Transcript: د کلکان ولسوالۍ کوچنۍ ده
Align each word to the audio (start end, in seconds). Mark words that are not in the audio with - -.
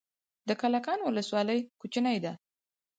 د 0.47 0.49
کلکان 0.61 0.99
ولسوالۍ 1.01 1.59
کوچنۍ 1.81 2.17
ده 2.25 2.33